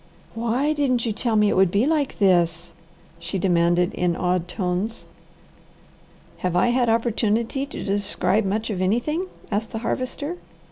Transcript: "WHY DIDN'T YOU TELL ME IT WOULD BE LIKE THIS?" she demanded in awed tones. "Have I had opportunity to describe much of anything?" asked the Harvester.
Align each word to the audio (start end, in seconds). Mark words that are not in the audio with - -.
"WHY 0.33 0.73
DIDN'T 0.73 1.05
YOU 1.05 1.13
TELL 1.13 1.35
ME 1.35 1.49
IT 1.49 1.55
WOULD 1.55 1.69
BE 1.69 1.85
LIKE 1.85 2.17
THIS?" 2.17 2.71
she 3.19 3.37
demanded 3.37 3.93
in 3.93 4.15
awed 4.15 4.47
tones. 4.47 5.05
"Have 6.37 6.55
I 6.55 6.69
had 6.69 6.89
opportunity 6.89 7.67
to 7.67 7.83
describe 7.83 8.43
much 8.43 8.71
of 8.71 8.81
anything?" 8.81 9.27
asked 9.51 9.69
the 9.69 9.77
Harvester. 9.85 10.37